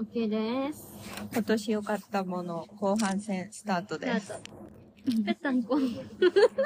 [0.00, 0.94] OK です。
[1.30, 4.28] 今年良かったもの、後半戦スタートです。
[4.28, 4.50] スタート。
[5.26, 5.78] ぺったんこ。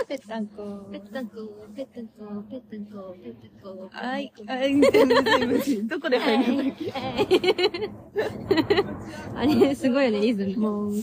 [0.07, 3.91] ぺったんこぺったんこ、ぺったんこ、ぺったんこ、ぺったんこ。
[3.91, 5.05] はい、はい、むずい
[5.47, 5.83] むずい。
[5.89, 6.45] どこではい。
[6.45, 6.81] 入る
[9.35, 10.57] あれ、すごいよね、リズム。
[10.59, 10.95] もう、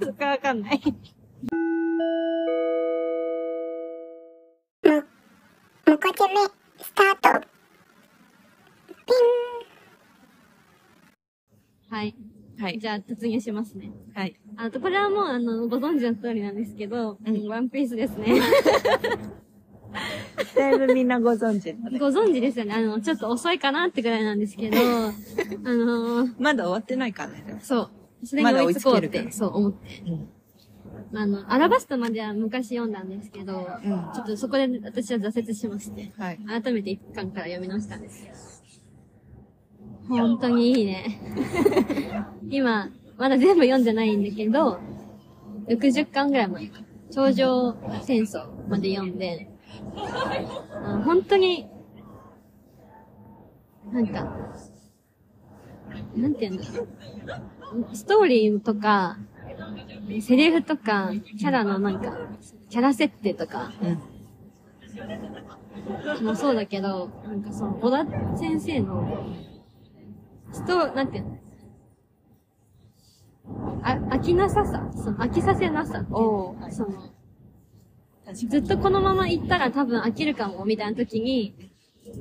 [0.00, 0.80] そっかわかんない。
[5.84, 6.34] むこちゃめ、
[6.80, 7.51] スタート。
[9.06, 9.12] ピ
[11.90, 12.14] はい。
[12.58, 13.90] はい、じゃあ、突入しますね。
[14.14, 14.38] はい。
[14.56, 18.40] あと、これはもう、あの、ご存知の通りなんですけど、うんワンピースですね。
[20.56, 21.98] だいぶみんなご存知だね。
[21.98, 22.74] ご存知ですよね。
[22.74, 24.82] あの、ちょっと遅いかなってぐらいなんですけど、 あ
[25.74, 27.58] のーまだ終わってないからね。
[27.62, 27.90] そ
[28.22, 28.26] う。
[28.26, 30.02] それに追いつこうって、まだ追いつけるからそう思って。
[30.06, 31.18] うん。
[31.18, 36.38] あの、アラバスタまでは昔読んだんですけど、うんちょっとそこで私は挫折しまして、はい。
[36.46, 38.32] 改めて一巻から読み直したんですよ。
[40.18, 41.18] 本当にいいね。
[42.50, 44.80] 今、まだ全部読んでないんだけど、
[45.68, 46.70] 60巻ぐらいまで、
[47.10, 49.48] 頂上戦争まで読んで、
[50.84, 51.68] あの本当に、
[53.92, 54.36] なんか、
[56.16, 56.88] なんて言うんだろう。
[57.94, 59.18] ストーリーとか、
[60.20, 62.16] セリフとか、キャラのなんか、
[62.68, 66.24] キャラ設定とか、うん。
[66.24, 69.26] もそうだけど、なんかその、小田先生の、
[70.52, 71.38] スト、なんていうの？
[73.82, 76.00] あ、飽きなささ、その飽きさせなさ。
[76.00, 76.62] っていうおー。
[76.62, 77.10] はいその、
[78.24, 81.54] 確ずっとこのまま行ったら多分飽きるかも、みたいな時に、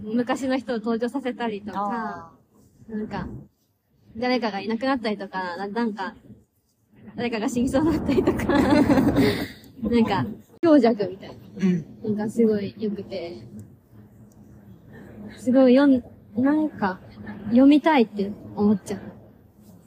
[0.04, 2.32] 昔の人を登場させたりとか、
[2.90, 3.28] なんか、
[4.18, 6.16] 誰かがいなくなったりとか、ななんか、
[7.16, 10.26] 誰かが死にそうだったりとか、 なんか、
[10.62, 11.36] 強弱みたいな。
[11.62, 12.16] うん。
[12.18, 13.42] なんかすごい良くて、
[15.38, 16.04] すごい読ん、
[16.42, 17.00] なんか、
[17.52, 19.02] 読みたいって思っちゃう。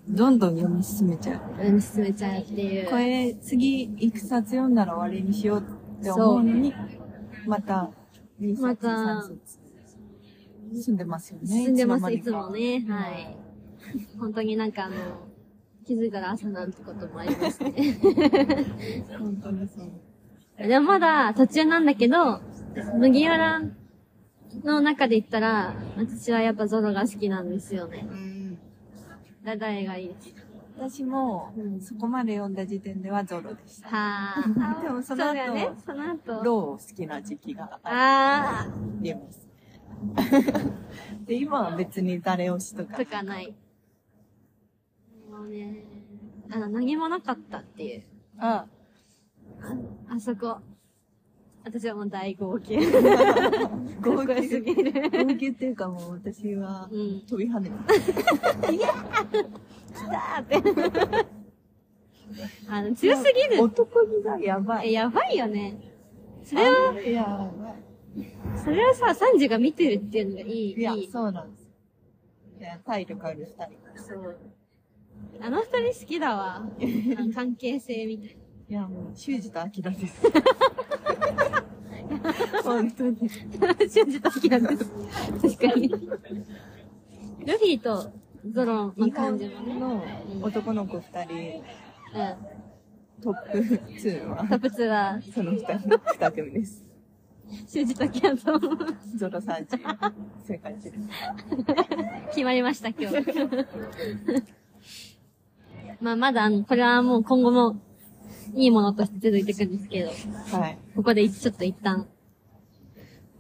[0.08, 1.66] どんどん読み進めちゃう。
[1.66, 2.90] うん、進めちゃうっていう。
[2.90, 5.64] これ、次、一冊読んだら終わりにしよう
[6.00, 6.74] って思うのに、
[7.47, 7.91] また、
[8.60, 9.64] また三冊。
[10.74, 11.47] 進んでますよね。
[11.47, 12.84] 進んでます、いいつもね。
[12.88, 13.36] はい。
[14.19, 14.94] 本当になんかあの、
[15.86, 17.72] 気づいたら朝なんてこともありますね。
[19.19, 20.69] 本当にそう。
[20.69, 22.41] でもまだ途中なんだけど、
[22.98, 23.62] 麦わら
[24.62, 28.06] の中で言ったら、私はやっぱゾロが好きなんですよね。
[28.10, 28.59] うん。
[29.44, 30.42] がいいですか
[30.76, 33.88] 私もうん、そこまで読んだ時点ではゾロでした。
[33.88, 34.34] は
[34.78, 34.82] あ。
[34.82, 36.42] でもその後ね、その後。
[36.42, 38.69] ローを好きな時期がああ
[39.00, 39.48] ります。
[41.26, 43.10] で、今は別に誰推しとかー、と。
[43.10, 43.54] かない。
[45.31, 45.84] もうね、
[46.50, 48.03] あの、何もなかったっていう。
[48.38, 48.66] あ、
[50.09, 50.59] あそこ。
[51.64, 52.76] 私はもう大号泣。
[54.02, 54.92] 号かっこよすぎる。
[55.10, 57.20] 号泣っていうかもう私はうん。
[57.22, 57.92] 飛び跳ねた。
[60.12, 61.26] だーって。
[62.69, 63.62] あの、強すぎる。
[63.62, 64.92] 男気がやばえ、い。
[64.92, 65.78] やばいよね。
[66.42, 67.74] それを、いやばい。
[68.62, 70.72] それをさ、サンジが見てるっていうのがいい。
[70.72, 71.70] いやいい、そうなんです。
[72.60, 74.03] いや、体力ある二人。
[74.03, 74.36] そう。
[75.41, 76.69] あの二人好きだわ。
[77.34, 78.36] 関係性みたい
[78.69, 80.22] いや、もう、修二とアキラです。
[82.64, 83.19] 本当に。
[83.60, 83.88] な。
[83.88, 84.91] 信じた好きなんです。
[85.56, 85.88] 確かに。
[85.88, 85.98] ル
[87.58, 88.10] フィと
[88.50, 89.78] ゾロの感じもね。
[89.78, 90.04] の
[90.42, 91.62] 男の子二人、う
[93.22, 94.30] トップ2ん。
[94.30, 95.78] は、トップ2は、その二人、
[96.19, 96.84] 二組です。
[97.66, 98.58] 信じたきやと
[99.16, 99.78] ゾロサンジ。
[100.44, 100.92] 正解です。
[102.30, 103.16] 決まりました、今日。
[106.00, 107.76] まあ、まだあの、これはもう今後も
[108.55, 110.10] いいものとして続いていくんですけど、
[110.59, 110.78] はい。
[110.94, 112.06] ここでちょっと一旦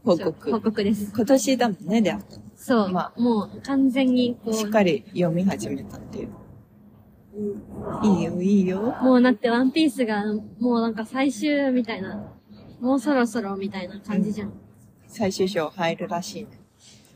[0.04, 0.50] 報告。
[0.50, 1.12] 報告です。
[1.14, 2.14] 今年だもんね、で、
[2.56, 2.88] そう。
[2.90, 6.28] まもう完全にこしっう、かり読み始めたっていう。
[8.04, 8.96] いいよ、いいよ。
[9.02, 10.24] もうだってワンピースが
[10.60, 12.32] もうなんか最終みたいな、
[12.80, 14.52] もうそろそろみたいな感じじゃん。
[15.08, 16.60] 最終章入るらしいね。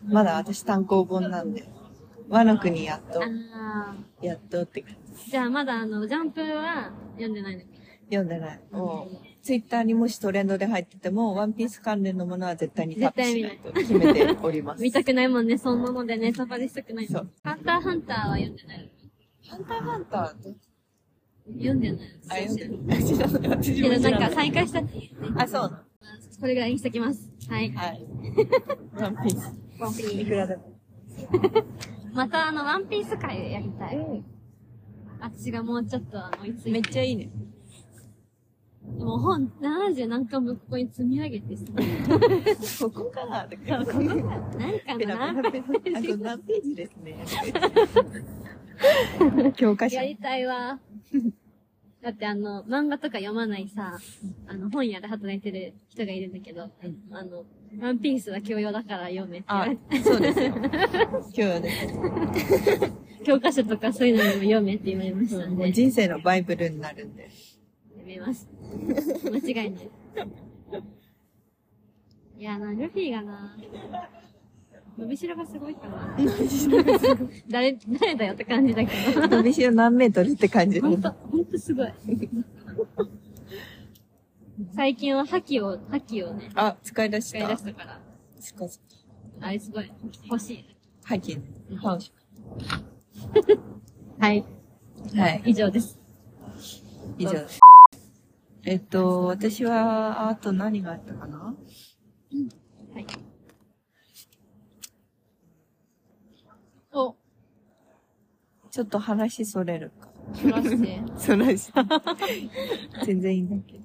[0.06, 1.68] まだ私単行本なんで。
[2.30, 3.96] 和の国やっと、ああ。
[4.20, 5.30] やっとって感じ。
[5.30, 7.62] じゃあまだあの、ジャンプは読んでないの？
[8.10, 8.60] 読んでない。
[8.70, 14.82] もう、ツイッターにもしトレンドで入ってても、ワンピース関連のものは絶対にタップしないと決めております。
[14.82, 17.06] 見たくないもんね、そんなのでネタバレしたくない。
[17.06, 17.30] そう。
[17.42, 18.92] ハンターハンターは読んでない。
[19.48, 20.54] ハンターハンターって
[21.56, 22.20] 読んでない。
[22.28, 23.02] あ、読んでる。
[23.02, 23.50] 知らない。
[23.50, 24.30] 私けどなんか。
[24.30, 25.42] 再開したって言って。
[25.42, 25.84] あ、そうな
[26.40, 27.28] これぐらいにしときます。
[27.48, 27.70] はい。
[27.70, 27.78] の。
[27.78, 28.06] はい。
[28.96, 29.54] ワンピース。
[29.80, 30.78] ワンピーいくらでも。
[31.08, 31.26] ス。
[32.14, 34.24] またあの、ワンピース会やりたい。
[35.20, 36.68] 私がもうちょっとあの、追いつ。
[36.68, 37.30] めっちゃいいね。
[38.96, 41.64] もう本70何巻もここに積み上げてさ。
[42.84, 43.84] ここかなとか。
[43.84, 44.22] ここ何
[44.80, 47.24] かペなラペ何ページですね。
[49.56, 50.02] 教科書や。
[50.04, 50.78] りたいわ。
[52.02, 53.98] だってあの、漫画とか読まないさ、
[54.46, 56.62] あの、本屋で働いてる人がいるんだけど、
[57.10, 57.44] あの、
[57.80, 60.46] ワンピースは教養だから読めって言わあれて、、そうですよ。
[60.56, 60.70] 今
[61.32, 62.92] 日はです。
[63.24, 67.28] 教科書とかそういうのにも読めって言われましたんで、もう人生のバイブルになるんで。
[67.30, 67.47] 読
[68.18, 68.48] めます。
[69.30, 69.90] 間違いない。
[72.38, 73.56] いやな、ルフィがな、
[74.96, 76.16] 伸びしろがすごいかな。
[77.48, 79.28] 誰、誰だよって感じだけど。
[79.28, 80.80] 伸びしろ何メートルって感じ。
[80.80, 81.92] ほんと、ほんとすごい。
[84.74, 87.48] 最近は覇気を、覇気をね、あ、使い出し使いた。
[87.48, 88.00] 出したから、
[89.40, 89.90] あれすごい、
[90.28, 90.64] 欲しい。
[91.04, 91.40] はい、ね。
[91.78, 91.98] は
[94.18, 95.18] はい、い。
[95.18, 95.42] はい。
[95.46, 95.98] 以上です。
[97.18, 97.60] 以上です。
[98.70, 101.38] えっと、私は、あと何があったかな？
[101.38, 101.54] は
[103.00, 103.06] い。
[106.92, 107.16] お、
[108.70, 110.10] ちょっと話それるか。
[110.34, 111.00] 取らせて。
[111.16, 111.72] そらし。
[113.06, 113.84] 全然いいんだけど。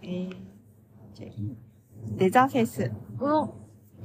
[0.00, 0.30] えー、
[1.12, 1.30] じゃあ
[2.16, 2.90] デザフェス。
[3.20, 3.52] お、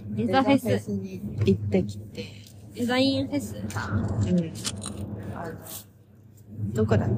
[0.10, 2.26] デザフェス、に行ってきて。
[2.76, 3.54] デザインフェス？
[3.74, 3.88] か。
[3.88, 4.54] うん。
[5.38, 5.56] あの、
[6.74, 7.10] どこだっ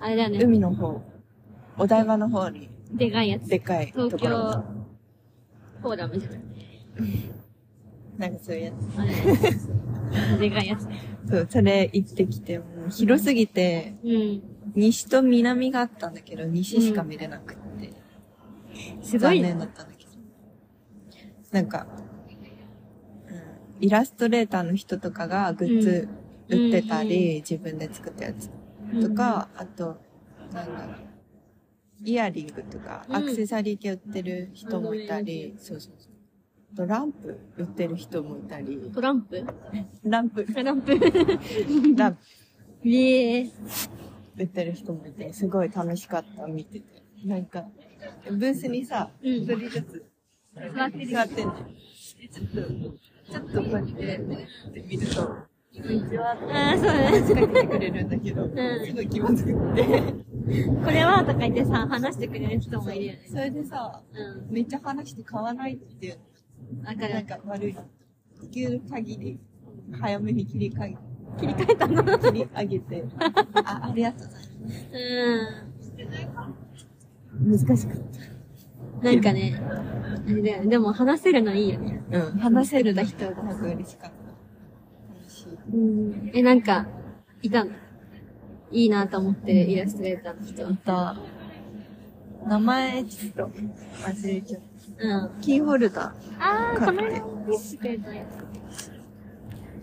[0.00, 1.17] あれだね、海の方。
[1.78, 3.48] お台場の方に、でかいやつ。
[3.48, 4.22] でかいと東。
[4.22, 4.64] 京、
[5.80, 6.40] フォーラムじゃない。
[8.18, 10.86] なんかそういうやあれ、でかいやつ。
[10.86, 10.88] つ。
[11.30, 14.42] そう、それ行ってきて、もう広すぎて、うん。
[14.74, 17.92] 西と南があったんだけど、西しか見れなくって。
[19.00, 19.48] 残すごいね。
[19.48, 20.10] 念だったんだけど。
[21.52, 21.86] なんか、
[23.28, 26.08] うん、イラストレーターの人とかがグッズ
[26.48, 28.50] 売ってたり、自分で作ったやつ
[29.00, 29.98] とか、あと、
[30.52, 31.07] なんだろう、
[32.04, 36.12] イヤリングとか、うんアクセサリー系売ってる人もいたり、そうそうそう。
[36.74, 39.44] あとランプ売ってる人もいたり、トランプ？
[40.04, 40.92] ランプ、トランプ？
[41.96, 42.18] ランプ
[42.88, 43.50] ええ
[44.36, 47.02] 売ってる人もいて、すごい楽しかった、見てて。
[47.24, 47.66] なんか、
[48.30, 50.04] ブースにさ、うん一人ずつ
[50.54, 51.06] 座ってる。
[51.10, 51.54] 座ってんの。
[51.56, 55.36] でちょっと、ちょっとこうやって、って見ると、
[55.82, 56.88] こんにちはああ、そう。
[56.88, 58.50] 話しかけてくれるんだけど、ん
[58.84, 59.84] すごい気まずくって。
[60.84, 63.26] これはとか言ってさ、話してくれる人もいるよね。
[63.28, 64.54] それでさ、うん。
[64.54, 66.18] めっちゃ話して買わないっていう
[66.78, 67.72] のなんら、か悪い。
[68.40, 69.40] できる限り、
[70.00, 70.96] 早めに切り替え、
[71.38, 72.18] 切り替えたの。
[72.18, 73.04] 切り上げて、
[73.54, 74.42] あ、ありがとうござい
[76.34, 76.52] ます。
[77.38, 77.52] うん。
[77.52, 78.38] 難しかった。
[79.02, 80.66] なんかね、あれだよね。
[80.66, 82.02] でも話せるのいいよね。
[82.10, 84.17] うん、話せるだ人がなんか嬉しかった。
[85.72, 86.30] うん。
[86.34, 86.86] え、なんか、
[87.42, 87.70] いたの
[88.70, 90.70] いいなと思ってるイラストレーターの人。
[90.70, 91.16] いた。
[92.46, 93.50] 名前ちょっと
[94.04, 94.60] 忘れちゃっ
[94.98, 95.28] うん。
[95.28, 95.34] た。
[95.40, 98.24] キーホルダあー、買ってこの間見せてくれたや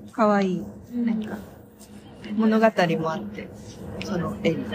[0.08, 0.12] ー。
[0.12, 0.64] かわいい。
[0.88, 0.92] つ。
[0.92, 1.38] なんか、
[2.36, 2.66] 物語
[3.02, 3.48] もあって、
[4.04, 4.66] その絵に。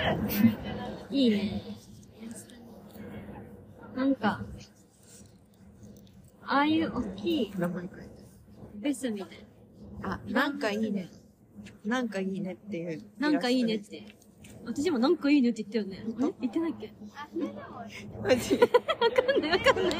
[1.11, 1.62] いいね。
[3.97, 4.41] なんか、
[6.47, 7.97] ああいう大きい名前書いて
[8.81, 9.29] フェスみたい
[10.02, 11.08] あ、なんかいいね。
[11.85, 13.02] なんかいいねっていう。
[13.19, 13.31] な。
[13.31, 14.05] なんかいいねって。
[14.64, 16.05] 私もなんかいいねって言ったよね。
[16.06, 16.12] え？
[16.43, 16.93] 言ってないっけ？
[18.23, 19.94] マジわかんないわかんない。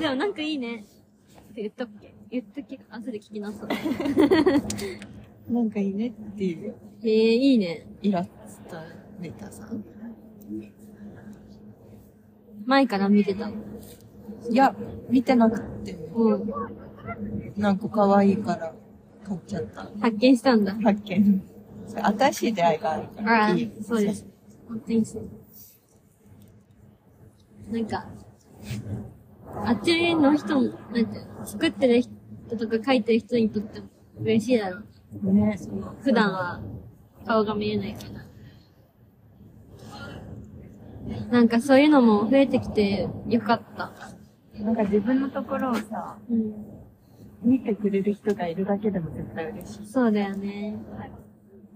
[0.00, 2.14] でもなんかいいねって言ったっけ？
[2.30, 5.52] 言ったっけ後で聞きなさい。
[5.52, 7.86] なんかいいねっていうへえ、いいね。
[8.02, 8.30] イラス
[8.68, 8.76] ト
[9.20, 9.84] レーターさん。
[12.66, 13.48] 前から見てた？
[13.48, 13.56] の。
[14.50, 14.74] いや、
[15.08, 16.52] 見てなくて、うん。
[17.56, 18.74] なんか可愛いから
[19.30, 19.88] 買っちゃった。
[20.00, 20.74] 発見したんだ。
[20.82, 21.40] 発見。
[21.86, 23.46] 新しい出会いがあるから。
[23.46, 24.26] ああそうです。
[24.68, 25.28] 本当にそう。
[27.72, 28.08] なんか、
[29.64, 33.86] あっちの人も、なんて作ってる人とか書いてる人にとっても
[34.20, 34.80] 嬉しいだろ
[35.22, 35.32] う。
[35.32, 35.56] ね。
[35.56, 36.60] その普段は
[37.24, 38.26] 顔が見えないから。
[41.30, 43.92] なんかそういうのも増えてきてよかった。
[44.58, 46.79] なんか自分のところをさ、うん。
[47.42, 49.86] 見てくれる人がいるだけでも絶対嬉しい。
[49.86, 50.76] そうだよね。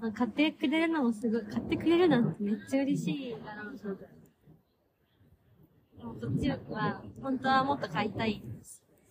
[0.01, 3.95] まあ買ってくれるのもすごい、買ってくれるなんてめっちゃ嬉しいだろうな。
[5.99, 8.43] でもこっちは、本当はもっと買いたい。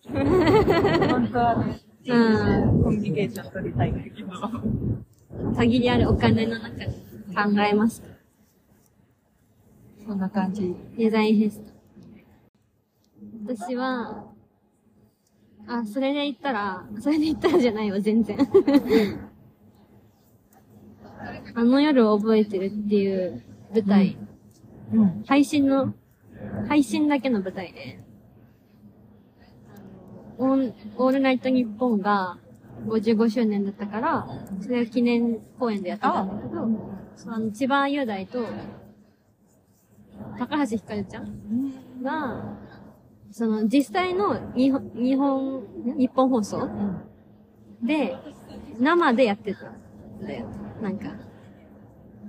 [0.06, 2.82] 本当はね、うん。
[2.82, 4.30] コミュニケーション取りたいんだけど。
[5.56, 6.92] 限りあるお金の中で考
[7.68, 8.02] えます。
[10.06, 10.76] そんな感じ。
[10.98, 11.72] デザインフェスト。
[13.46, 14.33] 私は、
[15.66, 18.38] あ、それで言ったら、それで言ったらじゃないわ、全然。
[21.54, 23.42] あの夜を覚えてるっていう
[23.72, 24.18] 舞台
[24.92, 25.22] うん。
[25.26, 25.94] 配信の、
[26.68, 28.00] 配信だけの舞台で、
[30.36, 32.38] オールオールナイトニッポンが
[32.86, 34.26] 55周年だったから、
[34.60, 36.68] それを記念公演でやってたんだけど、
[37.16, 38.44] その千葉雄大と、
[40.38, 42.56] 高橋ひかるちゃんが、
[43.34, 45.66] その実際の日本、日本、
[45.98, 46.68] 日本放送
[47.82, 48.16] で、
[48.78, 50.46] 生でやってたんだよ。
[50.80, 51.08] なんか、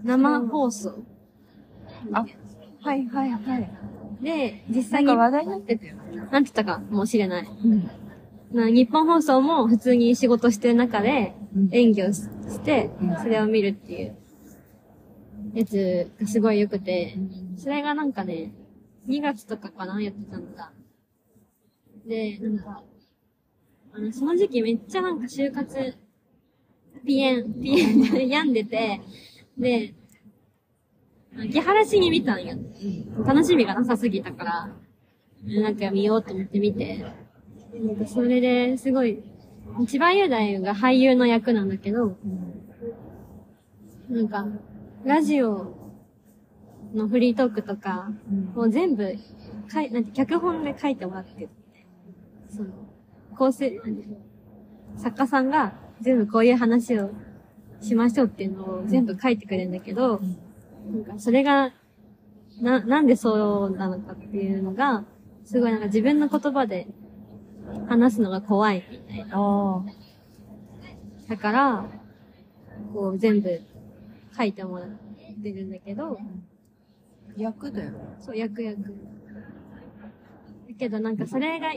[0.04, 1.06] 生放送。
[2.12, 2.26] あ、
[2.82, 3.72] はいはいはい。
[4.20, 5.96] で、実な際に、んか話題になってたよ。
[5.96, 7.48] なんて言ったかもしれない。
[7.64, 7.88] うん。
[8.52, 14.18] な日本放送も普通に仕事してる中でうん演技をししてうん、それを見るっていう
[15.54, 17.16] やつがすごい良くて、
[17.58, 18.54] それがなんかね、
[19.08, 20.72] 2月とかかなやってたのが。
[22.06, 22.84] で、なんか、
[23.94, 25.98] あの、その時期めっちゃなんか就活、
[27.06, 29.02] ピエン、ピエンで 病んでて、
[29.58, 29.94] で、
[31.52, 32.56] 気晴らしに見たんよ。
[33.26, 34.76] 楽しみがなさすぎたから、
[35.62, 37.06] なんか見ようと思って見て、
[37.74, 39.24] なんかそれですごい、
[39.88, 42.18] 千葉雄大が俳優の役なんだけど、
[44.10, 44.48] なんか、
[45.04, 45.76] ラジオ
[46.94, 48.12] のフリートークとか、
[48.54, 49.16] もう全部、
[49.68, 51.50] かい、なんて、脚本で書いてもらってる。
[52.56, 52.70] その、
[53.38, 53.80] 構成、
[54.98, 57.10] 作家さんが全部こういう話を
[57.82, 60.22] しましょうっていうのを全部書いてくれるんだけど、
[60.92, 61.74] なんかそれが、
[62.62, 65.04] な、なんでそうなのかっていうのが、
[65.44, 66.88] すごいなんか自分の言葉で
[67.88, 69.86] 話すのが怖いみたいな。
[71.28, 71.86] だから、
[72.94, 73.62] こう全部
[74.38, 74.90] 書いてもらっ
[75.44, 76.18] てるんだけど、
[77.36, 77.92] 役だよ。
[78.20, 78.82] そう、役役。
[78.82, 78.90] だ
[80.78, 81.74] けどなんかそれが、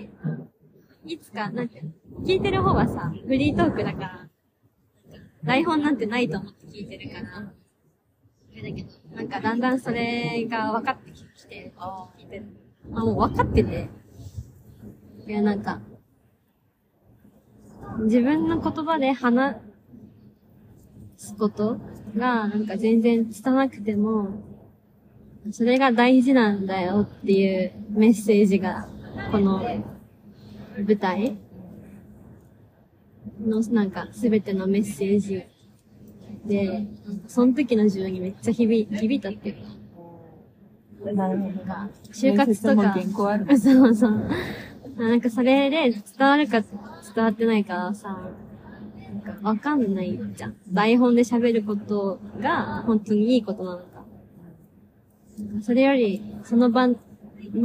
[1.08, 1.82] いつか、なんて、
[2.22, 4.28] 聞いてる方はさ、フリートークだから、
[5.42, 7.52] 台本なんてないと思って聞いてるから、あ
[8.54, 11.72] れだけど、なんかだんだんそれが分かってきて、
[12.18, 12.46] 聞いてる。
[12.92, 13.88] あ、もう分かってて。
[15.26, 15.80] いや、なんか、
[18.00, 19.56] 自分の言葉で話
[21.16, 21.78] すこと
[22.16, 24.28] が、なんか全然伝わなくても、
[25.52, 28.88] それが大事なんだよっていうメッセージが、
[29.32, 29.62] この
[30.86, 31.36] 舞台？
[33.40, 35.44] のなんか全てのメッセージ
[36.44, 36.86] で、
[37.26, 39.56] その時の自分にめっちゃ響い響いたっていう
[41.04, 42.94] か、なんか就活とか。
[43.58, 44.28] そうそう。
[44.96, 48.18] なんかそれで伝わるか伝わってないかさ、
[49.12, 50.56] なんかわかんないじゃん。
[50.72, 53.84] 台本で喋ることが本当にいいことなのか
[55.62, 56.96] それより、その場の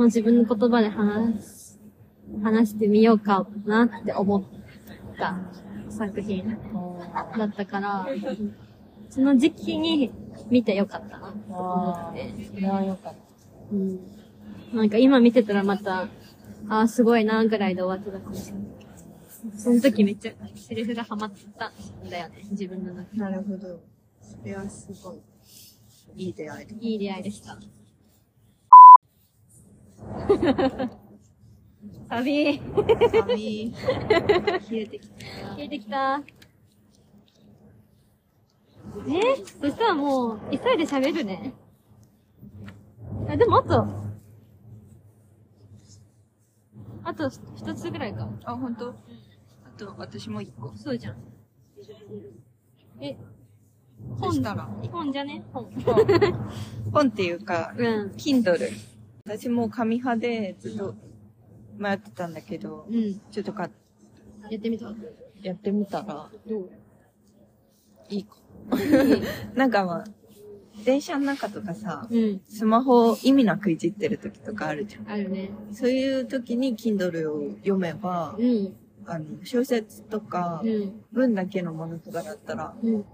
[0.05, 1.62] 自分の言葉で話す、
[2.41, 4.43] 話してみようかなって思っ
[5.17, 5.37] た
[5.89, 6.57] 作品
[7.37, 8.07] だったから、
[9.09, 10.11] その時期に
[10.49, 12.33] 見てよかったなと思って。
[12.53, 13.19] それはよかった。
[13.71, 13.99] うん。
[14.73, 16.07] なんか今見てたらまた、
[16.67, 18.63] ああ、すごいな、ぐらいで終わってたかもしれない。
[19.57, 23.19] その時めっちゃセリフがハマったんだよね、自分の中で。
[23.19, 23.81] なるほど。
[24.21, 25.17] それはすごい。
[26.15, 26.75] いい出会いだ。
[26.79, 27.59] いい出会いでした。
[32.09, 33.73] サビー、寒い。
[34.71, 35.49] 冷えてきた。
[35.49, 36.23] 消えてきた。
[39.07, 39.35] え？
[39.59, 41.53] そしたらもう、急いで喋るね。
[43.27, 43.85] あ、でもあと、
[47.03, 48.29] あと一つぐらいか。
[48.45, 48.89] あ、本当？
[48.89, 48.93] あ
[49.77, 50.71] と、私も一個。
[50.75, 51.17] そうじゃん。
[53.01, 53.17] え、
[54.19, 55.43] そしたら、本じゃね？
[55.51, 55.69] 本。
[56.93, 58.11] 本っていうか、うん。
[58.11, 58.69] Kindle。
[59.25, 60.95] 私も紙派でずっと
[61.77, 63.19] 迷ってたんだけど、うん。
[63.31, 63.69] ちょっとか
[64.49, 64.93] やってみた？
[65.41, 66.69] やってみたらどう？
[68.09, 68.37] いいか。
[69.55, 70.05] なんかまあ、
[70.85, 72.41] 電車の中とかさ、うん。
[72.47, 75.09] スマホを意味なくいじってる時とかあるじゃん。
[75.09, 75.49] あるね。
[75.71, 78.75] そういう時に Kindle を読めば、うん。
[79.05, 81.03] あの、小説とかう、ん。
[81.11, 83.05] 文だけのものとかだったら、うん。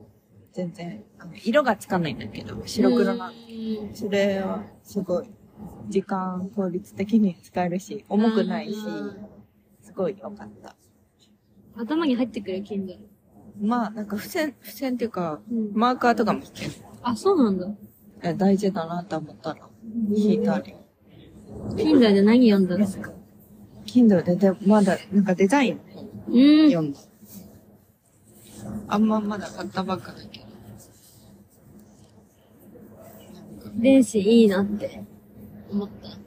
[0.51, 3.31] 全然、あの色がつかないんだけど、白黒な。
[3.31, 3.95] うん。
[3.95, 5.29] それは、すごい、
[5.89, 8.77] 時間効率的に使えるし、重くないし、
[9.81, 10.75] すごい良かった。
[11.75, 12.97] 頭に入ってくる Kindle。
[13.61, 16.71] まあ、なんか付箋、付箋っていうか、うんマーカーとかも引ける。
[17.01, 17.67] あ、そうなんだ。
[17.67, 17.75] い
[18.21, 19.67] や大事だなと思ったら、
[20.09, 20.75] 引いたり。
[21.75, 23.11] Kindle で何読んだんですか
[23.85, 25.79] ？Kindle で、で、まだ、なんかデザイン
[26.27, 26.69] うん。
[26.69, 26.99] 読んだ。
[28.87, 30.45] あんままだ買ったばっかだけど。
[33.75, 35.03] 電子いいなって
[35.71, 36.17] 思った。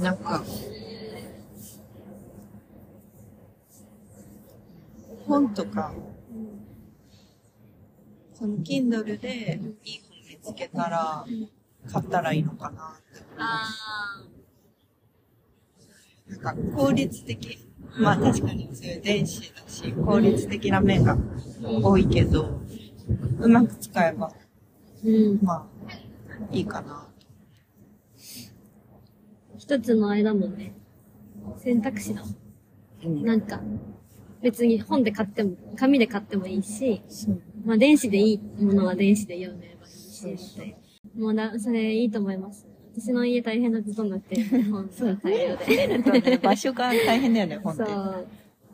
[0.00, 0.42] なんか、
[5.26, 5.92] 本とか、
[8.34, 11.24] その Kindle でいい本見つけたら、
[11.92, 13.22] 買ったらいいのかなって。
[13.36, 13.68] あ
[16.28, 17.66] なんか効率的。
[17.98, 21.18] まあ確かにそういう電子だし、効率的な面が
[21.82, 22.60] 多いけど、
[23.40, 24.32] うまく使えば。
[25.42, 25.66] まあ、
[26.52, 27.06] いいかな。
[29.58, 30.74] 一つのあれだもんね。
[31.58, 32.36] 選択肢だもん。
[33.04, 33.60] うんなんか、
[34.42, 37.02] 別に本で買っても、紙で買ってもいいし、
[37.64, 40.76] まあ電子でいいものは電子で読めばいいし、みたい
[41.16, 41.22] な。
[41.22, 42.66] もうだ、それいいと思います。
[42.94, 45.88] 私の家大変なことになってる 本が大量で。
[46.20, 47.82] ね、 場所が大変だよね、本って。
[47.82, 48.26] まそう。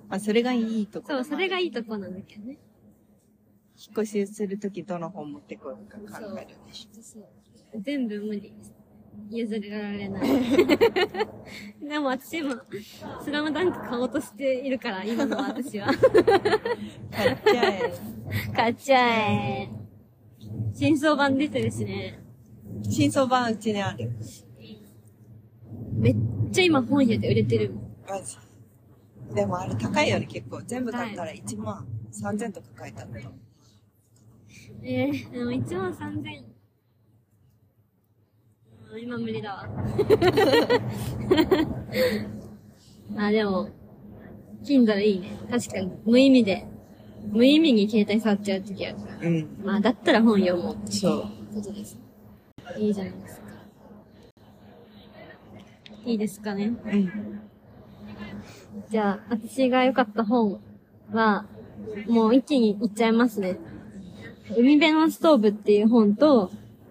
[0.09, 1.16] あ、それがいいところ。
[1.16, 2.59] そう、それがいいとこなんだけどね。
[3.78, 7.25] 引っ越しするときどの本持ってこようか考えるでしそう？
[7.83, 8.54] 全部無理。
[9.30, 10.28] 譲られない。
[11.83, 12.54] でも私今、
[13.23, 15.88] スラムダンク買おうとしているから、今の私は。
[15.88, 15.92] ょ。
[17.11, 17.92] 買っちゃえ。
[18.54, 19.71] 買っちゃえ。
[20.75, 22.21] 新装版出てるしね。
[22.83, 24.11] 新装版うちにある。
[25.95, 26.16] めっ
[26.52, 27.85] ちゃ今本屋で売れてるもん。
[28.09, 28.37] マジ。
[29.35, 30.61] でもあれ高いよね、結構。
[30.62, 33.46] 全部買ったら1万3000とか書いてあった。
[34.83, 36.41] えー、でも1万3000。
[36.41, 36.57] うん
[38.99, 39.69] 今無理だわ。
[43.19, 43.69] あ、でも、
[44.65, 45.37] Kindle いいね。
[45.51, 46.67] 確かに、無意味で、
[47.31, 49.29] 無意味に携帯触っちゃうときあるから。
[49.29, 49.49] うん。
[49.63, 51.23] まあ、だったら本読もうそう。
[51.55, 51.99] ことです。
[52.79, 53.47] いいじゃないですか。
[56.07, 56.73] いいですかね。
[56.87, 57.13] うん。
[58.91, 60.59] じゃあ、私が良かった本
[61.13, 61.45] は、
[62.09, 63.59] もう一気に言っちゃいますね。
[64.50, 66.50] 海辺のストーブっていう本と、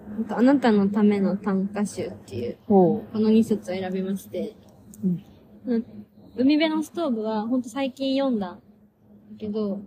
[0.10, 4.56] なんかあなたのための短歌集っていう、ほこの2冊を選びまして、
[5.04, 5.24] うん
[5.66, 5.86] うん
[6.38, 8.58] 海辺のストーブはほんと最近読んだ
[9.40, 9.80] けど、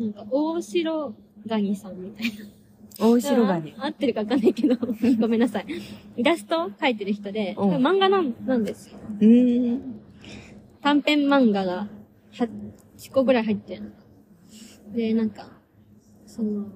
[0.00, 1.14] なんか大城
[1.46, 2.32] ガニさんみたい
[2.98, 3.06] な。
[3.06, 3.10] う。
[3.12, 3.74] 大城ガニ。
[3.76, 4.76] あ 合ってるかわかんないけど、
[5.20, 5.66] ごめんなさい。
[6.16, 8.98] イラスト描いてる人で、うん漫画なんなんですよ。
[10.80, 11.88] 短編漫画が
[12.32, 13.90] 8個ぐらい入ってるの。
[14.94, 15.50] で、なんか、
[16.26, 16.66] その、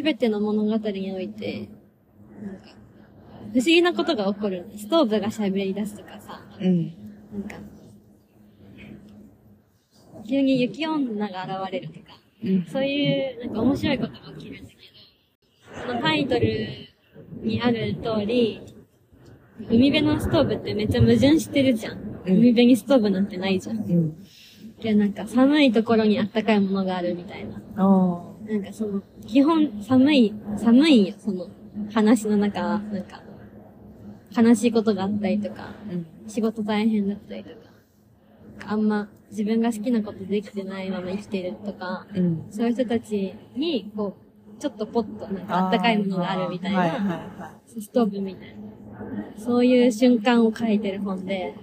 [0.00, 1.68] すべての物語において、
[2.42, 2.70] なんか、
[3.52, 4.64] 不思議なことが起こる。
[4.74, 6.86] ストーブが喋り出すとかさ、うん。
[6.86, 7.56] なんか、
[10.26, 12.64] 急に雪女が現れるとか、うん。
[12.64, 14.76] そういう、なんか面白いことが起きるんだけ
[15.76, 16.68] ど、そのタイトル
[17.42, 18.62] にある通り、
[19.68, 21.98] 海辺のストーブってめっちゃ矛盾してるじゃん。
[21.98, 23.76] うん海辺にストーブなんてないじゃん。
[23.76, 24.26] うん。
[24.80, 27.60] で、なんか寒いところにあったかいものがあるみたいな。
[27.76, 31.46] あなんかその、基本寒い、寒いよ、その
[31.94, 33.22] 話の中は、なんか、
[34.36, 35.74] 悲しいことがあったりとか、あ。
[35.88, 36.06] うん。
[36.26, 37.56] 仕事大変だったりとか、
[38.66, 42.44] あんま自分が好きなことできてないまま生きてるとか、うん。
[42.50, 44.16] そういう人たちに、こ
[44.58, 49.38] う、ちょっとポッとなんかあったかいものがあるみたいな、はいはいはストーブみたいな。
[49.38, 51.54] そういう瞬間を書いてる本で、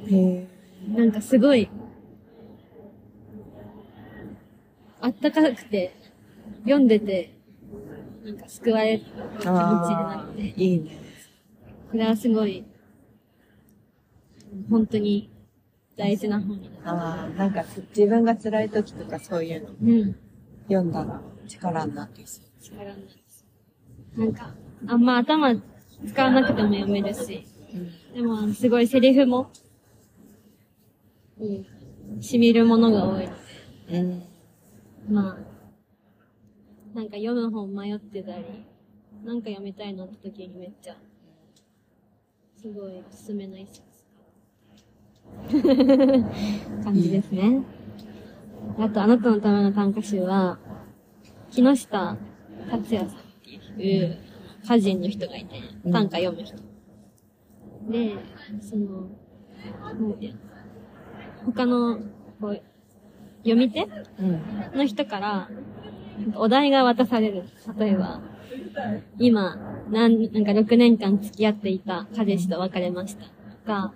[0.96, 1.70] なんかすごい、
[5.02, 5.97] あったかくて、
[6.68, 7.34] 読んでて、
[8.26, 11.00] なんか救われる気持ちになあって、いいね。
[11.90, 12.66] これはすごい、
[14.70, 15.32] 本当に
[15.96, 16.92] 大事な本になった。
[16.92, 17.64] ああ、なんか
[17.96, 20.16] 自分が辛い時とかそういうのうん。
[20.68, 22.46] 読んだら力になってそう。
[22.62, 23.02] 力になる
[24.18, 24.54] なんか、
[24.88, 25.56] あんま頭
[26.06, 27.48] 使わなくても読めるし、
[28.14, 29.52] でも、すごいセリフも、
[31.40, 31.66] うん、
[32.22, 33.34] 染みるものが多いの
[33.90, 34.24] で、うん。
[35.10, 35.57] まあ、
[36.98, 38.66] なんか読む本迷ってたり、
[39.24, 40.96] なんか読みたいなって時にめっちゃ、
[42.60, 43.84] すごいおすすめの一冊。
[46.84, 47.62] 感じですね。
[48.80, 50.58] あと、あなたのための短歌集は、
[51.52, 52.18] 木下
[52.72, 53.22] 達也さんっ
[53.78, 54.18] ていう
[54.64, 56.56] 歌人の人がいて、うん短歌読む人。
[57.92, 58.16] で、
[58.60, 59.08] その、
[59.84, 60.40] なんていうの
[61.46, 62.00] 他の、
[62.42, 62.62] こう、
[63.44, 64.78] 読み手うん。
[64.80, 65.50] の人から、
[66.36, 67.44] お題が渡される。
[67.78, 68.22] 例えば、
[69.20, 69.56] 今、
[69.90, 73.26] なん、なんか6年間付き合っていた彼氏と別れました。
[73.26, 73.32] と
[73.66, 73.94] か、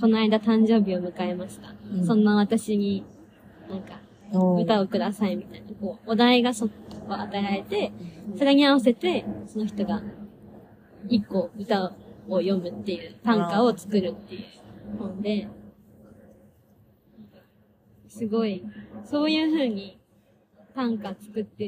[0.00, 1.74] この間誕生日を迎えました。
[1.92, 3.04] うんそんな私に、
[3.68, 4.00] なんか、
[4.32, 7.92] 歌をくださいみたいな、こう、お題がそ、を与えられて、
[8.36, 10.02] それに合わせて、その人が、
[11.08, 11.92] 一個歌
[12.28, 14.42] を読むっていう、短歌を作るっていう
[14.98, 15.48] 本で、
[18.08, 18.64] すごい、
[19.04, 19.98] そういう風に
[20.76, 21.66] 短歌作って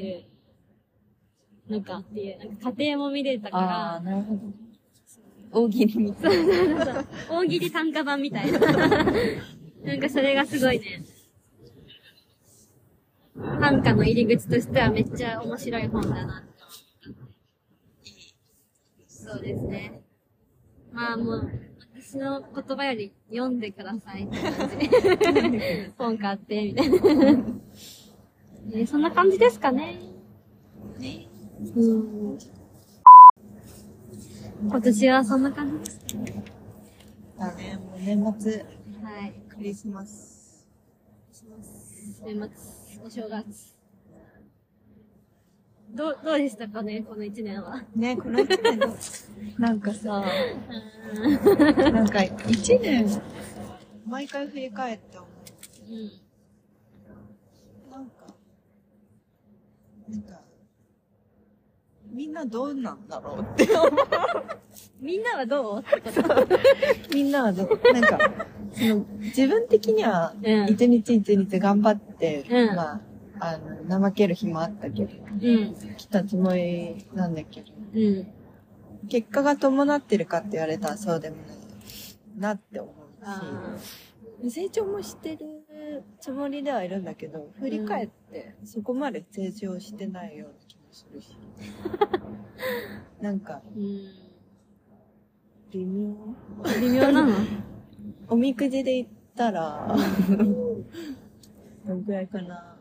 [1.69, 4.41] るのかっていう、なんか過程も見れたああ、かなるほど。
[5.51, 6.85] 大喜利みたいな。
[6.85, 8.59] ら、大喜利短歌版みたいな。
[8.61, 11.03] なんかそれがすごいね、
[13.35, 17.31] 短歌の入り口としてはめっちゃ面白い本だなって思っ
[19.07, 19.09] た。
[19.09, 20.03] そうですね。
[20.93, 21.51] まあもう、
[21.95, 24.37] 私の言葉より読んでくださいって
[25.33, 25.59] 感じ。
[25.97, 26.99] 本買って、みたいな。
[28.71, 29.99] えーそんな感じですかね。
[31.77, 32.39] うん。
[34.69, 35.91] 今年はそんな感じ？
[35.91, 36.01] です。
[37.39, 38.65] だね、もう年末、
[39.03, 39.33] はい。
[39.49, 40.67] クリスマス。
[42.25, 43.75] 年末、お正月。
[45.95, 47.83] どう、どうでしたかね、この一年は？
[47.97, 48.95] ね、この一年の、
[49.59, 50.23] なんかさ、
[51.15, 53.07] うなんか一年、
[54.07, 55.31] 毎回振り返って思ん。
[55.91, 56.07] うん。
[56.07, 57.91] う。
[57.91, 58.27] なんか、
[60.11, 60.41] なんか、
[62.11, 63.91] みんなどうなんだろうって思う。
[65.01, 66.47] みんなはどうってこと。
[67.15, 68.19] みんなはどう、なんか、
[68.73, 70.69] その、自分的には、うん。
[70.69, 72.77] 一日一日頑張って、うん。
[72.77, 73.01] まあ、
[73.41, 75.75] あの、怠ける日もあったけど、うん。
[75.97, 78.27] 来たつもりなんだけど、うん。
[79.09, 81.57] 結果が伴ってるかって言われたらそうでもない
[82.39, 83.77] なって思うあ
[84.43, 85.47] し、成長もしてる
[86.21, 91.37] つもりではいるんだけど、振り返ってそこまで成長してないような気もするし。
[93.21, 93.63] なんか。
[95.71, 96.15] 微妙？
[96.81, 97.33] 微妙なの？
[98.29, 99.95] おみくじで言ったら、
[101.87, 102.75] どんくらいかな。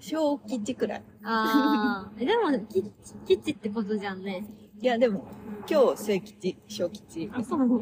[0.00, 1.02] 小吉くらい。
[1.24, 2.18] ああ。
[2.18, 4.44] でも、キッチ、キッチってことじゃんね。
[4.80, 5.24] いや、でも、
[5.68, 7.28] 今日末吉、小吉。
[7.32, 7.80] あ、そうなの？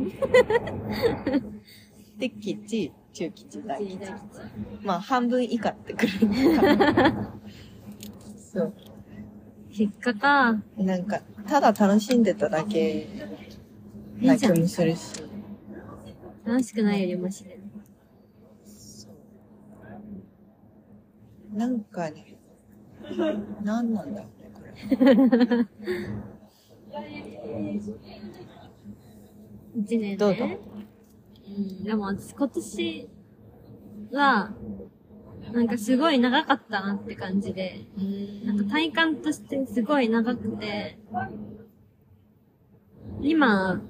[2.18, 3.98] で、吉、中吉、大吉。
[4.83, 6.12] まあ、半分以下ってくる。
[8.52, 8.74] そう。
[9.72, 10.52] 結果か。
[10.76, 13.09] なんか、ただ楽しんでただけ
[14.20, 14.68] ない気も。
[14.68, 15.22] するし。
[16.44, 17.59] 楽しくないよりマシで。
[21.55, 22.37] なんかね、
[23.64, 25.66] なんなんだろうね、これ。
[29.81, 30.16] 一年ね。
[30.16, 30.75] どうぞうん。
[31.84, 33.08] でも私今年
[34.12, 34.54] は、
[35.52, 37.86] なんかすごい長かったなって感じで、
[38.44, 40.98] なんか体感としてすごい長くて、
[43.22, 43.80] 今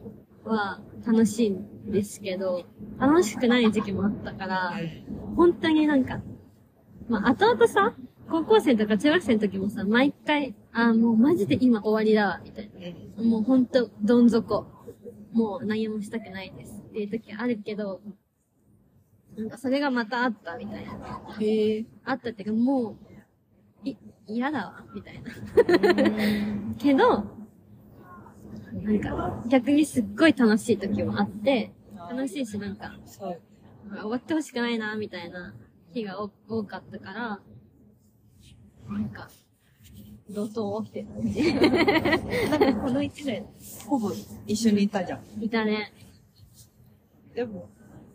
[0.44, 2.64] は楽しいんですけど、
[2.98, 4.72] 楽しくない時期もあったから、
[5.37, 6.20] 本当になんか、
[7.09, 7.94] まあ、後々さ、
[8.29, 12.70] 高校生とか中学生の時もさ、毎回、あーもうマジで今終わりだわ、みたい
[13.16, 13.24] な。
[13.24, 14.66] もうほんと、どん底。
[15.33, 18.01] もう何もしたくないですっていう時あるけど、
[19.37, 21.21] なんかそれがまたあったみたいな。
[21.39, 21.85] へえ。
[22.07, 22.97] あったっていうかも
[23.85, 25.31] う、い、嫌だわ、みたいな。
[26.79, 27.25] けど、
[28.83, 31.71] なんか逆にすっごい楽しい時もあって、
[32.11, 32.95] 楽しいしなんか。
[33.11, 35.55] 終わってほしくないな、みたいな
[35.93, 37.41] 日が多多かったから、
[38.89, 39.29] なんか、
[40.31, 41.55] 怒涛起きてる感じ。
[42.49, 43.45] なんかこの一年、
[43.87, 44.11] ほぼ
[44.47, 45.45] 一緒にいたじゃん。
[45.45, 45.93] いたね。
[47.37, 47.68] でも、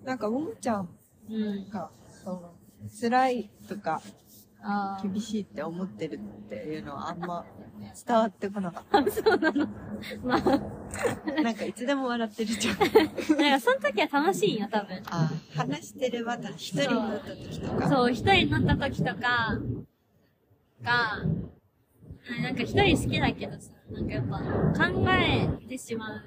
[0.03, 0.89] なんか、ももちゃん
[1.29, 1.69] うん。
[1.69, 1.91] が、
[2.23, 2.55] その、
[2.99, 4.01] 辛いとか。
[5.01, 7.43] 厳しいって思ってるっていうのはあんま
[8.05, 8.83] 伝わってこなかっ
[10.23, 11.41] まあ、た。
[11.41, 12.77] なんかいつでも笑ってるじゃん。
[13.41, 15.01] なんかその時は楽しいんよ、多分。
[15.09, 17.89] あ話してれば一人になった時とか。
[17.89, 19.57] そう、一人になった時とか、
[20.83, 21.25] が、あ
[22.43, 24.37] なんか一人好きだけどさ、なんかやっぱ
[24.91, 26.21] 考えてしまう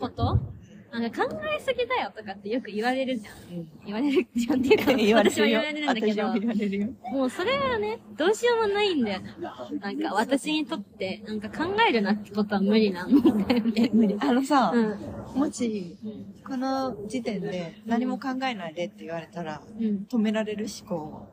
[0.00, 0.51] こと
[0.92, 3.56] なんか考えすぎだよとかってよく言われるじゃん。
[3.56, 5.32] うん言われるじゃんっていうか、 言われるよ。
[5.32, 6.88] 私は言われるんだけど私も、言われるよ。
[7.12, 9.34] もうそれはね、どうしようもないんだよね。
[9.80, 13.90] なんか私にとって、なんか考えるなってことは無理なんだよね。
[13.94, 14.16] 無理。
[14.20, 15.40] あのさ、うん。
[15.40, 16.34] もし、うん。
[16.44, 20.06] この時点で何も考えないでって言われたら、うん。
[20.10, 21.28] 止められる思考を。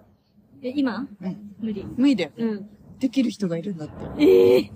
[0.62, 1.06] え、今？
[1.22, 1.54] うん。
[1.60, 1.86] 無理。
[1.98, 2.32] 無理だよ。
[2.38, 2.70] うん。
[3.00, 4.24] できる人がいるんだって。
[4.26, 4.72] ええ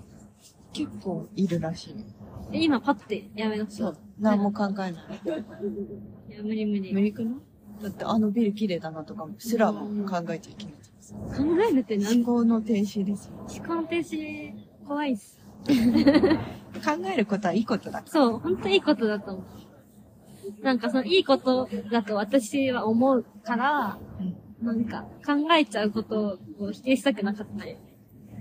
[0.74, 1.94] 結構いるらしい。
[2.52, 3.96] え今パッてやめなそう。
[4.18, 4.92] 何も考えない。
[4.92, 6.92] いや、無理無理。
[6.92, 7.34] 無理くない？
[7.82, 10.74] だってあのビル綺麗だなとかもすらも考えちゃいけない。
[11.36, 12.24] 考えるって何？
[12.24, 13.32] 思考の停止ですよ。
[13.66, 14.52] 思考停止、
[14.86, 15.38] 怖いっす。
[15.66, 15.72] 考
[17.12, 18.02] えることはいいことだ。
[18.06, 19.42] そう、ほんといいことだと思
[20.60, 20.64] う。
[20.64, 24.66] なんかそのいいことだと私は思うから、うん。
[24.66, 27.76] なんか考えちゃうことを否定したくなかったよ。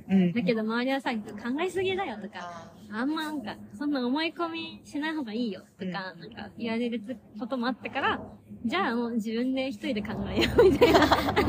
[0.09, 0.33] うん。
[0.33, 1.17] だけど周りはさ、考
[1.61, 7.01] えすぎだよとか、あんまなんか、そんな思い込みしない方がいいよとか、なんか言われる
[7.39, 8.21] こともあったから、
[8.65, 10.99] じゃあもう自分で一人で考えようみたいな。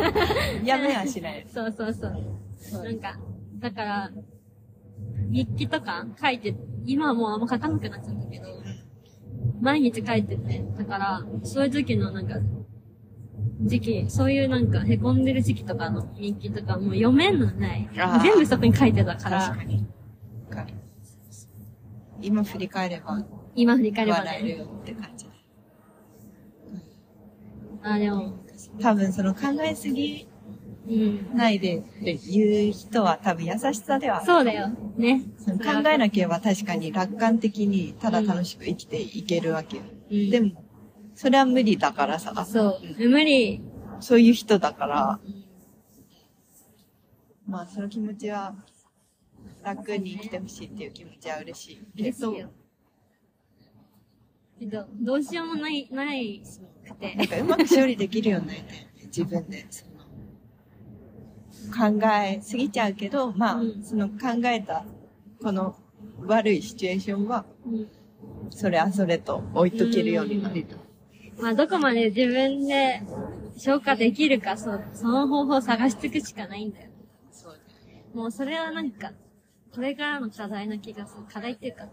[0.65, 1.47] やめはしない。
[1.47, 2.83] そうそうそう。
[2.83, 3.19] なんか、
[3.59, 4.11] だから、
[5.29, 8.47] 日記とか書いて、今はもうあんま書かなくなっちゃったけど、
[9.61, 12.37] 毎日書いてて、だから、そういう時のなんか、
[13.61, 17.87] 時期、そういうなんか凹んでる時期とかの日記とかもう読めんのない。
[18.23, 19.87] 全部そこに書いてたから確、かに。
[22.25, 23.23] 今振り返れば、
[23.55, 24.25] 今振り返ればね。
[24.27, 25.27] 笑えるよって感じ。
[27.83, 28.33] あ、でも、
[28.81, 30.27] 多分その考えすぎ
[30.89, 31.37] うん。
[31.37, 34.69] ないでって言う人は多分優しさではあるそうだよ。
[34.97, 35.23] ね。
[35.47, 39.83] 考えなければ確かに楽観的にただ楽しく生きていけるわけよ。
[40.11, 40.65] うんでも、
[41.15, 42.45] それは無理だからさ。
[42.45, 43.09] そう。
[43.09, 43.61] 無理。
[44.01, 45.21] そういう人だから、
[47.47, 48.55] まあその気持ちは
[49.65, 52.35] 楽に生きてほしいっていう気持ちは嬉しいけど。
[54.59, 56.43] けど、どうしようもない、ない
[56.87, 57.27] くてなん。
[57.27, 59.67] かうまく処理できるようになりたいよね、自分で。
[59.71, 59.95] その
[61.99, 64.85] 考えすぎちゃうけど、まあ、うんその考えた
[65.43, 65.77] この
[66.21, 67.89] 悪いシチュエーションは、うん
[68.51, 70.79] それはそれと置いとけるようになりたい。
[71.41, 73.03] まあ、どこまで自分で
[73.57, 76.91] 消化できるか、そう、その方法を探していくしかないんだよ。
[77.33, 79.13] そうもうそれはなんか、
[79.75, 81.25] これからの課題な気がする。
[81.33, 81.89] 課題っていうか、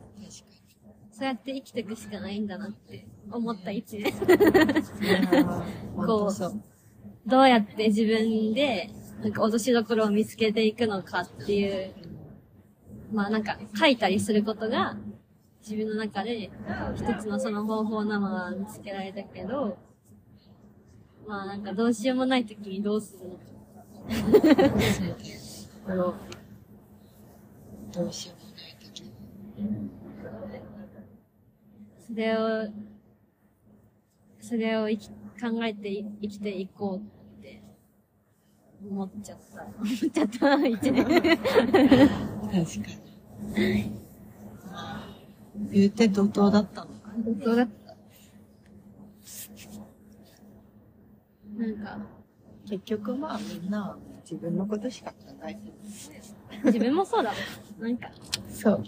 [1.12, 4.14] そうやって生きていくしかないんだなって思った一年。
[5.96, 7.30] こう。
[7.30, 8.90] どうやって自分で、
[9.22, 11.94] なんか落としどころを見つけていくのかっていう、
[13.12, 14.98] まあなんか書いたりすることが、
[15.62, 16.50] 自分の中で
[16.96, 19.78] 一つのその方法なのは見つけられたけど、
[21.28, 24.62] まあなんかどうしようもない時にどうするのか。
[27.92, 29.12] どうしようもない時に。
[32.08, 32.70] それを、
[34.40, 35.90] それを生き考えて
[36.22, 37.62] 生きていこうって
[38.90, 39.64] 思っちゃった。
[39.64, 41.06] 思っちゃった、一年。
[41.06, 41.30] 確か
[43.58, 43.92] に。
[45.72, 47.12] 言うて怒涛だったのか。
[47.46, 47.96] どうだった
[51.58, 51.78] なん。
[51.78, 51.98] か、
[52.70, 53.70] 結局まあみん。
[53.70, 55.58] な自分のことしか考えてない。
[56.66, 57.40] 自分もそうだもん。
[57.82, 58.12] なんか、
[58.48, 58.84] そう。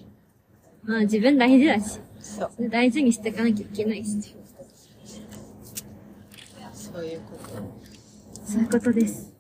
[0.84, 2.51] まあ自分大事だし、そう。
[2.56, 4.36] それ大事にしていかなきゃいけないし。
[6.71, 8.43] そういうこと。
[8.45, 9.34] そういうことです。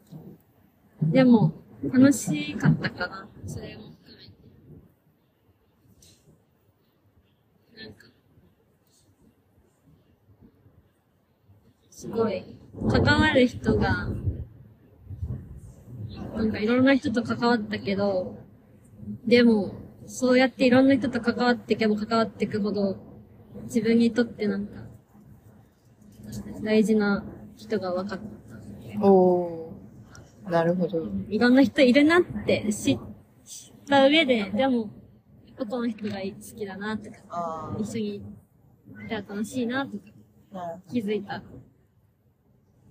[1.03, 3.27] でも、楽しかったかな。
[3.45, 4.31] それも含めて。
[7.83, 8.07] なんか、
[11.91, 12.43] すごい、
[12.89, 14.07] 関わる人が、
[16.35, 18.42] なんかいろんな人と関わったけど、
[19.25, 22.97] でも、そうやっていろんな人と関わっていけば関わっていくほど、
[23.63, 24.83] 自分にとってなんか、
[26.61, 27.23] 大事な
[27.55, 29.05] 人が分かった。
[29.05, 30.51] おー。
[30.51, 31.07] なるほど。
[31.29, 32.99] いろんな人いるなって知
[33.45, 34.89] 知った上で、でも、
[35.57, 38.21] この人が好きだなとか、あ一緒にい
[39.07, 40.03] たら楽しいなとか
[40.91, 41.41] 気づいた。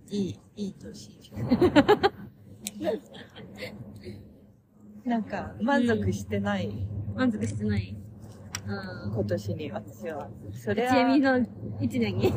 [0.09, 1.11] いい、いい年。
[5.05, 6.87] なんか、満足してない
[7.17, 7.97] 満足してない。
[8.67, 9.13] うん。
[9.13, 10.29] 今年に私は。
[10.53, 11.47] それちえみは、の
[11.81, 12.33] 一年に。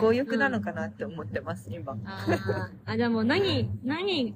[0.00, 1.96] 強欲なのかなって思ってます、今。
[2.04, 4.34] あーあ、でも何、何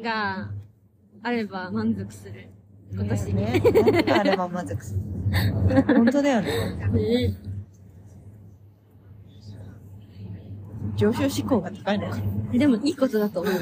[0.00, 0.50] が
[1.22, 2.48] あれば満足する？
[2.92, 3.34] 今年に。
[3.34, 3.62] ね。
[3.62, 5.82] 何があれば満足する？
[5.94, 6.48] 本当だよね。
[6.92, 7.36] ね
[10.96, 12.16] 上昇志向が高いのか
[12.52, 13.54] でもいいことだと思う。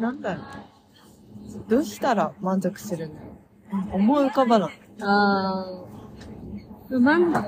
[0.00, 0.44] なんだろう。
[1.68, 3.14] どうしたら満足するの？
[3.92, 4.80] 思い浮かばない。
[5.00, 5.84] あ
[6.90, 6.98] あ。
[6.98, 7.44] 満足。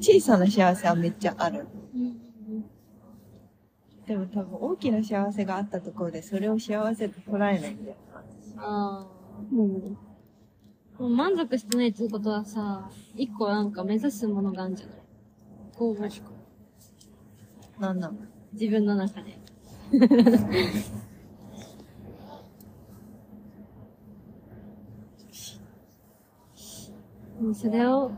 [0.00, 1.66] 小さな幸せはめっちゃある。
[4.06, 7.96] でも多分大きな幸せがあったところでそれを幸せと捉えないんだよ。
[8.56, 9.54] ああ。
[9.54, 9.96] も
[10.98, 14.96] う満足してないってことはさ、一個なんか目指すものがあるんじゃない？
[15.76, 16.00] こう、
[17.80, 18.18] なんなの？
[18.52, 19.38] 自分の中で。
[19.92, 19.98] も
[27.29, 28.12] うそれを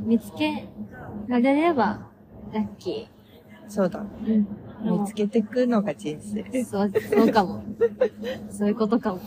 [0.00, 0.66] 見つけ
[1.28, 2.08] られれば、
[2.52, 3.08] ラッキ
[3.68, 4.00] そうだ。
[4.00, 4.46] ー。
[4.84, 5.00] うん。
[5.00, 6.64] 見つけていくのが人生。
[6.64, 7.62] そう、そうかも。
[8.50, 9.20] そういうことかも。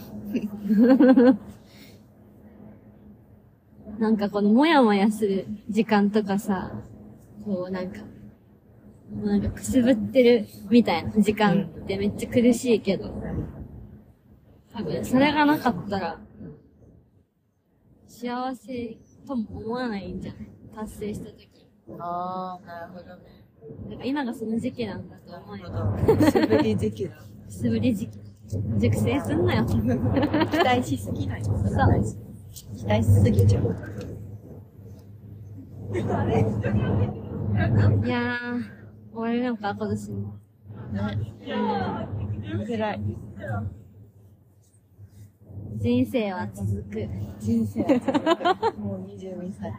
[4.00, 6.72] なんかこのもやもやする時間とかさ、
[7.46, 8.00] こうなんか、
[9.16, 13.14] もうなんかくすぶってるみたいな時間ってめっちゃ苦しいけど、
[14.74, 16.20] 多分それがなかったら、
[18.08, 20.48] 幸せとも思わないんじゃない？
[20.76, 21.50] 達成した時。
[22.00, 23.44] ああ、なるほどね。
[23.90, 25.72] なんか今がその時期なんだと思うよ。
[26.18, 27.16] くすぶり時期だ。
[27.16, 28.20] くすぶり時期。
[28.78, 29.66] 熟成すんなよ。
[29.66, 31.44] 期待しすぎない。
[31.44, 31.56] そう。
[32.54, 33.76] 期待しすぎちゃう。
[35.94, 35.98] い
[38.10, 40.36] やー、終わりなんか、今年も。
[40.94, 41.34] ね。
[42.68, 43.02] 辛い。
[45.78, 47.08] 人生は続く。
[47.40, 48.12] 人生は続
[48.74, 49.74] くもう22歳。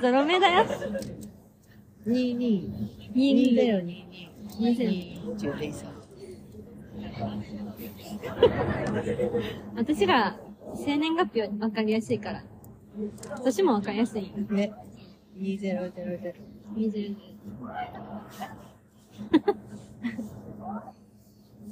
[0.00, 0.64] ゾロ目だよ。
[2.06, 2.70] 22。
[3.14, 4.04] 22
[4.58, 5.38] 2022。
[5.38, 5.86] 22歳。
[9.76, 10.36] 私ら、
[10.74, 12.42] 生年月日は分かりやすいから。
[13.44, 14.36] 年も分かりやすいよ。
[14.50, 14.72] ね。
[15.38, 15.92] 2000。
[16.74, 17.16] 20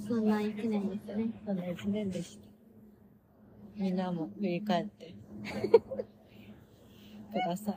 [0.06, 1.30] そんな一年ですね。
[1.44, 2.49] そんな1年でした。
[3.80, 5.14] みんなも振り返って。
[7.32, 7.76] ください。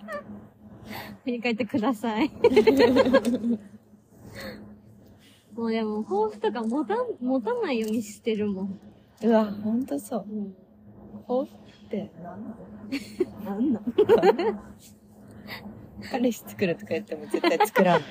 [1.24, 2.30] 振り返ってください。
[5.56, 8.78] もうでも、抱負とか持たん、持たないようにしてるもん。
[9.24, 10.26] うわ、ほんとそう。
[10.30, 10.54] うん。
[11.26, 11.52] 抱負
[11.86, 12.12] って
[13.46, 13.86] 何なの
[14.20, 14.60] なんなん
[16.12, 18.02] 彼氏作るとか言っても絶対作らない。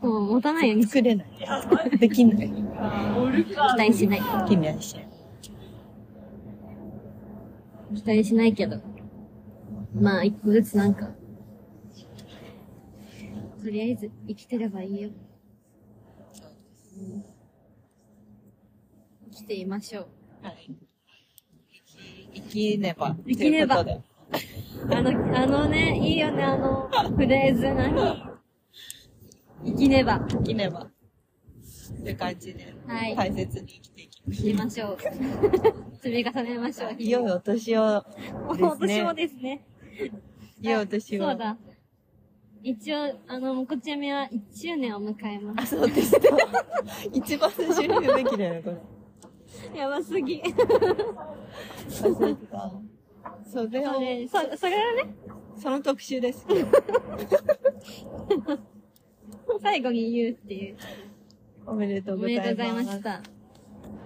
[0.00, 1.28] もう持たないようにし作れない。
[1.98, 2.48] できない。
[2.48, 2.64] 期
[3.76, 4.20] 待しない。
[4.20, 4.96] できないし。
[7.94, 8.80] 期待しないけど。
[9.94, 11.10] まあ、一個ずつなんか。
[13.62, 15.10] とりあえず、生きてればいいよ。
[19.24, 20.02] 生きていましょ
[20.42, 20.46] う。
[20.46, 20.70] はい。
[22.34, 23.16] 生きねば。
[23.26, 24.02] 生きねばというこ
[24.90, 28.38] あの、あのね、いいよね、あの、フレーズ何
[29.64, 30.88] 生きねば、生きねば。
[31.88, 34.98] って感じで、はい大切に生きていきま生きましょう。
[36.00, 36.90] 積み重ねましょう。
[36.94, 37.02] す。
[37.02, 39.26] 良いお年をです今年もね。
[39.26, 39.64] ですね。
[40.60, 41.24] 良いお年を。
[41.24, 41.56] そうだ。
[42.62, 45.76] 一応、あの、もこちゃみは1周年を迎えまあ、す。
[45.76, 46.18] そうでした。
[47.12, 49.78] 一番最初に言うべきだよね、これ。
[49.78, 50.42] やばすぎ。
[50.42, 52.72] 忘れてた。
[53.44, 55.14] それをそ、れ、そ、それはね、
[55.56, 56.46] その特集です。
[59.62, 60.76] 最後に言うっていう。
[61.66, 62.48] おめでとおうございます。
[62.48, 63.37] めでとうございました。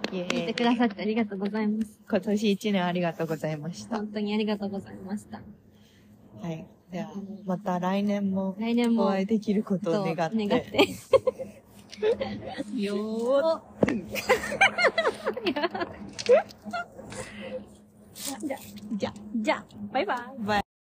[0.03, 1.99] 聞いてくださってありがとうございます。
[2.09, 3.97] 今年一年ありがとうございました。
[3.97, 5.41] 本当にありがとうございました。
[6.41, 6.67] はい。
[6.91, 7.11] では、
[7.45, 10.47] また来年も来年もお会いできることを願って。
[10.47, 10.87] 願って。
[12.75, 13.61] よー
[18.13, 18.57] じゃ、
[18.95, 20.43] じゃ、じゃ、バイバイ。
[20.45, 20.72] バイ。